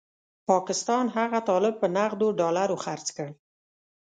[0.49, 3.29] پاکستان هغه طالب په نغدو ډالرو خرڅ کړ.